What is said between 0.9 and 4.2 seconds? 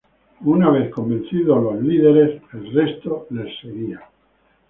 convencido a los líderes, el resto les seguía.